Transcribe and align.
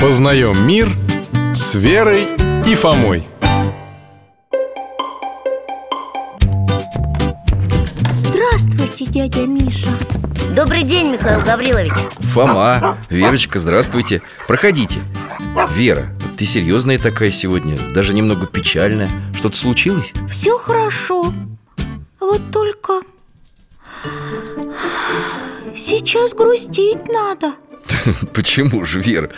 Познаем 0.00 0.66
мир 0.66 0.96
с 1.54 1.74
Верой 1.74 2.26
и 2.66 2.74
Фомой. 2.74 3.28
Здравствуйте, 8.14 9.04
дядя 9.04 9.46
Миша. 9.46 9.90
Добрый 10.56 10.84
день, 10.84 11.12
Михаил 11.12 11.42
Гаврилович. 11.42 11.92
Фома, 12.32 12.96
Верочка, 13.10 13.58
здравствуйте. 13.58 14.22
Проходите. 14.46 15.00
Вера, 15.74 16.16
ты 16.38 16.46
серьезная 16.46 16.98
такая 16.98 17.30
сегодня 17.30 17.76
Даже 17.92 18.14
немного 18.14 18.46
печальная. 18.46 19.10
Что-то 19.36 19.58
случилось? 19.58 20.14
Все 20.30 20.56
хорошо. 20.56 21.30
Вот 22.18 22.40
только 22.50 23.02
Сейчас 25.76 26.32
грустить 26.32 27.06
надо 27.06 27.52
Почему 28.34 28.84
же, 28.84 29.00
Вера? 29.00 29.30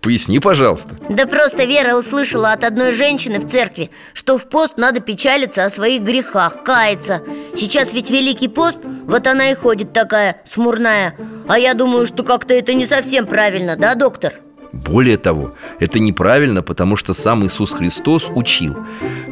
Поясни, 0.00 0.38
пожалуйста 0.38 0.90
Да 1.08 1.26
просто 1.26 1.64
Вера 1.64 1.96
услышала 1.96 2.52
от 2.52 2.62
одной 2.64 2.92
женщины 2.92 3.40
в 3.40 3.48
церкви 3.48 3.90
Что 4.14 4.38
в 4.38 4.48
пост 4.48 4.74
надо 4.76 5.00
печалиться 5.00 5.64
о 5.64 5.70
своих 5.70 6.02
грехах, 6.02 6.62
каяться 6.62 7.20
Сейчас 7.56 7.92
ведь 7.92 8.08
Великий 8.08 8.48
пост, 8.48 8.78
вот 9.06 9.26
она 9.26 9.50
и 9.50 9.54
ходит 9.54 9.92
такая 9.92 10.40
смурная 10.44 11.14
А 11.48 11.58
я 11.58 11.74
думаю, 11.74 12.06
что 12.06 12.22
как-то 12.22 12.54
это 12.54 12.74
не 12.74 12.86
совсем 12.86 13.26
правильно, 13.26 13.74
да, 13.76 13.94
доктор? 13.94 14.34
Более 14.72 15.16
того, 15.16 15.54
это 15.80 15.98
неправильно, 15.98 16.62
потому 16.62 16.94
что 16.94 17.12
сам 17.12 17.44
Иисус 17.44 17.72
Христос 17.72 18.30
учил 18.32 18.76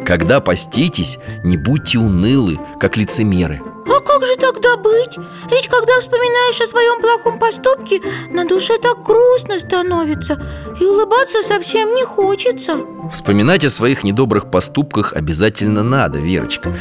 Когда 0.05 0.41
поститесь, 0.41 1.19
не 1.45 1.57
будьте 1.57 1.99
унылы, 1.99 2.59
как 2.81 2.97
лицемеры 2.97 3.63
А 3.87 3.96
как 4.27 4.29
же 4.29 4.37
тогда 4.37 4.77
быть? 4.77 5.17
Ведь 5.51 5.69
когда 5.69 6.01
вспоминаешь 6.01 6.61
о 6.61 6.67
своем 6.67 7.01
плохом 7.01 7.39
поступке 7.39 8.01
На 8.31 8.45
душе 8.45 8.79
так 8.79 9.03
грустно 9.03 9.59
становится 9.59 10.41
И 10.81 10.85
улыбаться 10.85 11.43
совсем 11.43 11.95
не 11.95 12.05
хочется. 12.05 12.79
Вспоминать 13.13 13.65
о 13.65 13.71
своих 13.71 14.05
недобрых 14.05 14.51
поступках 14.51 15.13
обязательно 15.13 15.83
надо, 15.83 16.19
Верочка. 16.19 16.75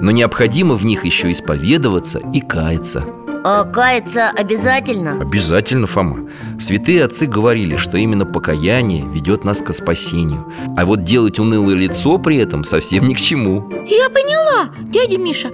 Но 0.00 0.10
необходимо 0.10 0.74
в 0.74 0.84
них 0.84 1.04
еще 1.04 1.30
исповедоваться 1.30 2.20
и 2.32 2.40
каяться. 2.40 3.04
А 3.44 3.64
каяться 3.64 4.30
обязательно? 4.30 5.20
Обязательно, 5.20 5.86
Фома. 5.86 6.28
Святые 6.58 7.04
отцы 7.04 7.26
говорили, 7.26 7.76
что 7.76 7.96
именно 7.96 8.26
покаяние 8.26 9.04
ведет 9.06 9.44
нас 9.44 9.62
к 9.62 9.72
спасению. 9.72 10.52
А 10.76 10.84
вот 10.84 11.04
делать 11.04 11.38
унылое 11.38 11.76
лицо 11.76 12.18
при 12.18 12.38
этом 12.38 12.64
совсем 12.64 13.06
ни 13.06 13.14
к 13.14 13.18
чему. 13.18 13.70
Я 13.86 14.10
поняла, 14.10 14.70
дядя 14.90 15.18
Миша 15.18 15.50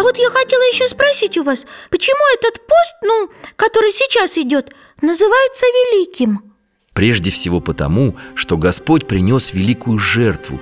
А 0.00 0.02
вот 0.02 0.16
я 0.16 0.30
хотела 0.30 0.62
еще 0.62 0.88
спросить 0.88 1.36
у 1.36 1.42
вас 1.42 1.66
Почему 1.90 2.20
этот 2.38 2.66
пост, 2.66 2.94
ну, 3.02 3.28
который 3.56 3.92
сейчас 3.92 4.38
идет, 4.38 4.72
называется 5.02 5.66
великим? 5.66 6.54
Прежде 6.94 7.30
всего 7.30 7.60
потому, 7.60 8.16
что 8.34 8.56
Господь 8.56 9.06
принес 9.06 9.52
великую 9.52 9.98
жертву 9.98 10.58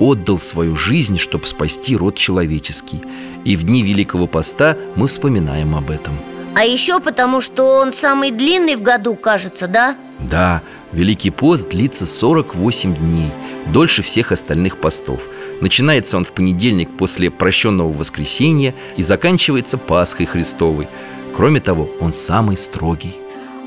Отдал 0.00 0.38
свою 0.38 0.76
жизнь, 0.76 1.18
чтобы 1.18 1.46
спасти 1.46 1.96
род 1.96 2.18
человеческий 2.18 3.00
И 3.46 3.56
в 3.56 3.62
дни 3.62 3.82
Великого 3.82 4.26
Поста 4.26 4.76
мы 4.96 5.08
вспоминаем 5.08 5.74
об 5.74 5.90
этом 5.90 6.20
А 6.54 6.66
еще 6.66 7.00
потому, 7.00 7.40
что 7.40 7.78
он 7.78 7.90
самый 7.90 8.32
длинный 8.32 8.76
в 8.76 8.82
году, 8.82 9.14
кажется, 9.14 9.66
да? 9.66 9.96
Да, 10.20 10.62
Великий 10.92 11.30
пост 11.30 11.68
длится 11.68 12.06
48 12.06 12.94
дней 12.94 13.30
Дольше 13.66 14.02
всех 14.02 14.32
остальных 14.32 14.78
постов. 14.80 15.20
Начинается 15.60 16.16
он 16.16 16.24
в 16.24 16.32
понедельник 16.32 16.96
после 16.96 17.30
прощенного 17.30 17.92
воскресенья 17.92 18.74
И 18.96 19.02
заканчивается 19.02 19.78
Пасхой 19.78 20.26
Христовой. 20.26 20.88
Кроме 21.34 21.60
того, 21.60 21.88
он 22.00 22.12
самый 22.12 22.56
строгий. 22.56 23.16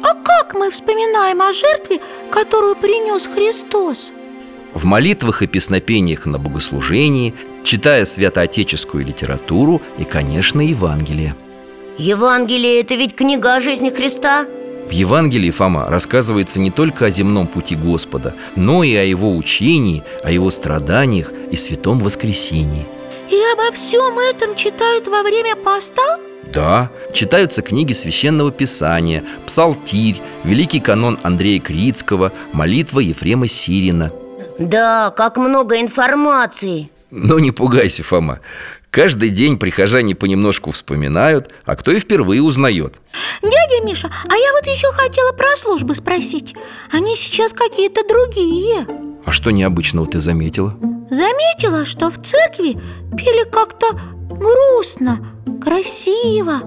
А 0.03 0.13
как 0.13 0.53
мы 0.53 0.71
вспоминаем 0.71 1.41
о 1.41 1.51
жертве, 1.51 1.99
которую 2.31 2.75
принес 2.75 3.27
Христос? 3.27 4.11
В 4.73 4.85
молитвах 4.85 5.41
и 5.41 5.47
песнопениях 5.47 6.25
на 6.25 6.39
богослужении 6.39 7.33
Читая 7.63 8.05
святоотеческую 8.05 9.05
литературу 9.05 9.81
и, 9.97 10.05
конечно, 10.05 10.61
Евангелие. 10.61 11.35
Евангелие– 11.97 12.79
это 12.81 12.93
ведь 12.93 13.13
книга 13.15 13.55
о 13.55 13.59
жизни 13.59 13.89
Христа 13.89 14.45
В 14.87 14.91
Евангелии 14.91 15.51
Фома 15.51 15.87
рассказывается 15.89 16.61
не 16.61 16.71
только 16.71 17.07
о 17.07 17.09
земном 17.09 17.47
пути 17.47 17.75
Господа 17.75 18.33
Но 18.55 18.83
и 18.83 18.95
о 18.95 19.03
его 19.03 19.35
учении, 19.35 20.03
о 20.23 20.31
его 20.31 20.49
страданиях 20.49 21.33
и 21.51 21.57
святом 21.57 21.99
воскресении. 21.99 22.87
И 23.29 23.35
обо 23.53 23.73
всем 23.73 24.17
этом 24.17 24.55
читают 24.55 25.07
во 25.07 25.23
время 25.23 25.57
поста? 25.57 26.17
Да, 26.53 26.89
читаются 27.13 27.61
книги 27.61 27.91
Священного 27.91 28.51
Писания, 28.51 29.25
Псалтирь, 29.45 30.21
Великий 30.45 30.79
канон 30.79 31.19
Андрея 31.21 31.59
Крицкого, 31.59 32.31
молитва 32.53 33.01
Ефрема 33.01 33.47
Сирина. 33.47 34.13
Да, 34.57 35.11
как 35.11 35.35
много 35.35 35.81
информации. 35.81 36.89
Но 37.11 37.39
не 37.39 37.51
пугайся, 37.51 38.03
Фома 38.03 38.39
Каждый 38.91 39.29
день 39.29 39.57
прихожане 39.57 40.15
понемножку 40.15 40.71
вспоминают, 40.71 41.51
а 41.65 41.75
кто 41.75 41.91
и 41.91 41.99
впервые 41.99 42.41
узнает. 42.41 42.95
Дядя 43.41 43.85
Миша, 43.85 44.07
а 44.07 44.35
я 44.35 44.51
вот 44.53 44.65
еще 44.65 44.91
хотела 44.93 45.33
про 45.33 45.55
службы 45.55 45.93
спросить. 45.95 46.55
Они 46.91 47.15
сейчас 47.15 47.53
какие-то 47.53 48.01
другие. 48.07 48.85
А 49.25 49.31
что 49.31 49.51
необычного 49.51 50.07
ты 50.07 50.19
заметила? 50.19 50.75
Заметила, 51.09 51.85
что 51.85 52.09
в 52.09 52.17
церкви 52.17 52.79
пели 53.17 53.49
как-то 53.49 53.87
грустно, 54.29 55.19
красиво. 55.63 56.61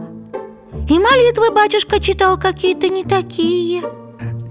И 0.88 0.98
молитвы 0.98 1.50
батюшка 1.50 2.00
читал 2.00 2.38
какие-то 2.38 2.88
не 2.88 3.04
такие 3.04 3.82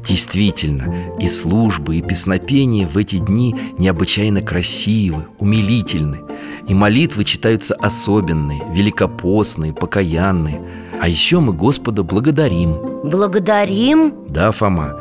Действительно, 0.03 0.93
и 1.19 1.27
службы, 1.27 1.97
и 1.97 2.01
песнопения 2.01 2.87
в 2.87 2.97
эти 2.97 3.17
дни 3.17 3.55
необычайно 3.77 4.41
красивы, 4.41 5.27
умилительны. 5.37 6.21
И 6.67 6.73
молитвы 6.73 7.25
читаются 7.25 7.75
особенные, 7.75 8.63
великопостные, 8.71 9.73
покаянные. 9.73 10.61
А 11.01 11.07
еще 11.07 11.39
мы 11.39 11.53
Господа 11.53 12.03
благодарим. 12.03 12.75
Благодарим? 13.03 14.13
Да, 14.27 14.51
Фома, 14.51 14.99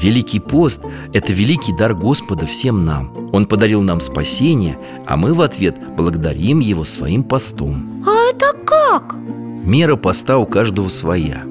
Великий 0.00 0.38
пост– 0.38 0.82
это 1.12 1.32
великий 1.32 1.72
дар 1.72 1.94
Господа 1.94 2.46
всем 2.46 2.84
нам. 2.84 3.12
Он 3.32 3.46
подарил 3.46 3.82
нам 3.82 4.00
спасение, 4.00 4.78
а 5.06 5.16
мы 5.16 5.34
в 5.34 5.42
ответ 5.42 5.76
благодарим 5.96 6.60
Его 6.60 6.84
своим 6.84 7.24
постом. 7.24 8.04
А 8.06 8.30
это 8.30 8.56
как? 8.64 9.16
Мера 9.64 9.96
поста 9.96 10.38
у 10.38 10.46
каждого 10.46 10.88
своя 10.88 11.47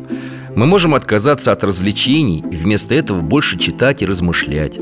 Мы 0.57 0.65
можем 0.65 0.95
отказаться 0.95 1.51
от 1.51 1.63
развлечений 1.63 2.39
и 2.39 2.55
вместо 2.55 2.95
этого 2.95 3.21
больше 3.21 3.59
читать 3.59 4.01
и 4.01 4.07
размышлять. 4.07 4.79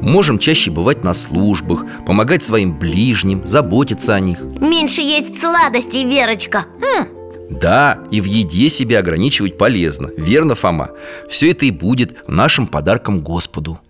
Можем 0.00 0.38
чаще 0.38 0.70
бывать 0.70 1.02
на 1.02 1.12
службах, 1.12 1.82
помогать 2.06 2.44
своим 2.44 2.78
ближним, 2.78 3.44
заботиться 3.44 4.14
о 4.14 4.20
них. 4.20 4.38
Меньше 4.40 5.00
есть 5.00 5.40
сладостей, 5.40 6.04
Верочка. 6.04 6.66
Хм, 6.80 7.08
Да, 7.50 7.98
и 8.12 8.20
в 8.20 8.26
еде 8.26 8.68
себя 8.68 9.00
ограничивать 9.00 9.58
полезно. 9.58 10.08
Верно, 10.16 10.54
Фома? 10.54 10.90
Все 11.28 11.50
это 11.50 11.66
и 11.66 11.72
будет 11.72 12.28
нашим 12.28 12.68
подарком 12.68 13.20
Господу. 13.20 13.80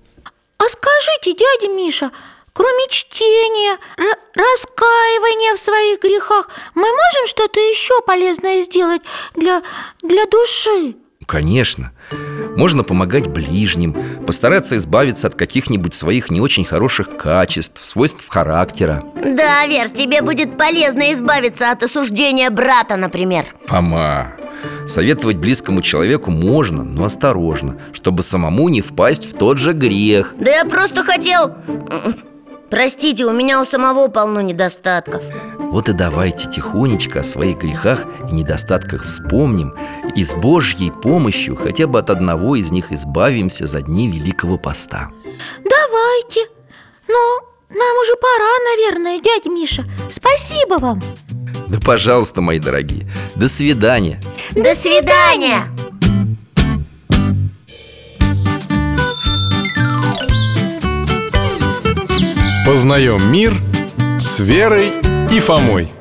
А 0.56 0.65
скажите, 0.65 1.34
дядя 1.39 1.71
Миша, 1.75 2.10
кроме 2.55 2.89
чтения, 2.89 3.77
р- 3.99 4.19
раскаивания 4.34 5.55
в 5.56 5.59
своих 5.59 6.00
грехах 6.00 6.49
Мы 6.75 6.84
можем 6.89 7.27
что-то 7.27 7.60
еще 7.60 8.00
полезное 8.06 8.62
сделать 8.62 9.03
для, 9.37 9.60
для 10.03 10.25
души? 10.25 10.95
Конечно. 11.28 11.93
Можно 12.56 12.84
помогать 12.84 13.27
ближним 13.27 13.94
Постараться 14.27 14.78
избавиться 14.78 15.27
от 15.27 15.34
каких-нибудь 15.34 15.93
своих 15.93 16.31
не 16.31 16.41
очень 16.41 16.65
хороших 16.65 17.19
качеств 17.19 17.84
Свойств 17.84 18.27
характера. 18.27 19.05
Да, 19.15 19.66
Вер, 19.66 19.91
тебе 19.91 20.22
будет 20.22 20.56
полезно 20.56 21.12
избавиться 21.12 21.71
от 21.71 21.83
осуждения 21.83 22.49
брата, 22.49 22.97
например. 22.97 23.44
Фома 23.66 24.33
Советовать 24.87 25.37
близкому 25.37 25.83
человеку 25.83 26.30
можно, 26.30 26.83
но 26.83 27.04
осторожно 27.04 27.78
Чтобы 27.92 28.22
самому 28.22 28.71
не 28.71 28.80
впасть 28.80 29.30
в 29.30 29.36
тот 29.36 29.59
же 29.59 29.75
грех. 29.75 30.34
Да 30.39 30.51
я 30.51 30.65
просто 30.65 31.04
хотел... 31.04 31.54
Простите, 32.71 33.25
у 33.25 33.33
меня 33.33 33.60
у 33.60 33.65
самого 33.65 34.09
полно 34.09 34.41
недостатков 34.41 35.22
Вот 35.70 35.88
и 35.88 35.92
давайте 35.92 36.48
тихонечко 36.48 37.20
о 37.20 37.22
своих 37.22 37.59
грехах 37.59 38.06
и 38.30 38.32
недостатках 38.32 39.04
вспомним 39.04 39.74
И 40.16 40.24
с 40.24 40.34
Божьей 40.34 40.91
помощью 40.91 41.56
хотя 41.56 41.86
бы 41.86 41.98
от 41.98 42.09
одного 42.10 42.56
из 42.56 42.70
них 42.70 42.91
избавимся 42.91 43.66
за 43.66 43.82
дни 43.82 44.09
Великого 44.09 44.56
Поста. 44.56 45.10
Давайте. 45.59 46.41
Но 47.06 47.41
нам 47.68 47.97
уже 48.03 48.15
пора, 48.16 48.54
наверное, 48.72 49.20
дядя 49.20 49.50
Миша. 49.50 49.84
Спасибо 50.10 50.74
вам. 50.80 51.03
Да 51.68 51.78
пожалуйста, 51.80 52.41
мои 52.41 52.59
дорогие. 52.59 53.06
До 53.36 53.47
свидания. 53.47 54.20
До 54.53 54.74
свидания! 54.74 55.65
Познаем 62.65 63.30
мир 63.30 63.54
с 64.18 64.41
Верой 64.41 64.92
и 65.30 65.41
Фомой 65.41 65.92